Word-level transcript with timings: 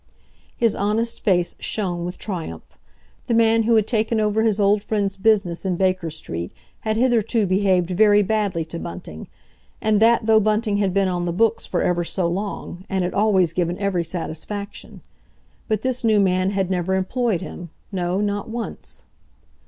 His 0.57 0.75
honest 0.75 1.23
face 1.23 1.55
shone 1.59 2.05
with 2.05 2.17
triumph. 2.17 2.75
The 3.27 3.35
man 3.35 3.61
who 3.61 3.75
had 3.75 3.85
taken 3.85 4.19
over 4.19 4.41
his 4.41 4.59
old 4.59 4.81
friend's 4.81 5.15
business 5.15 5.63
in 5.63 5.75
Baker 5.75 6.09
Street 6.09 6.51
had 6.79 6.97
hitherto 6.97 7.45
behaved 7.45 7.91
very 7.91 8.23
badly 8.23 8.65
to 8.65 8.79
Bunting, 8.79 9.27
and 9.79 9.99
that 9.99 10.25
though 10.25 10.39
Bunting 10.39 10.77
had 10.77 10.91
been 10.91 11.07
on 11.07 11.25
the 11.25 11.31
books 11.31 11.67
for 11.67 11.83
ever 11.83 12.03
so 12.03 12.27
long, 12.27 12.83
and 12.89 13.03
had 13.03 13.13
always 13.13 13.53
given 13.53 13.77
every 13.77 14.03
satisfaction. 14.03 15.01
But 15.67 15.83
this 15.83 16.03
new 16.03 16.19
man 16.19 16.49
had 16.49 16.71
never 16.71 16.95
employed 16.95 17.41
him—no, 17.41 18.21
not 18.21 18.49
once. 18.49 19.03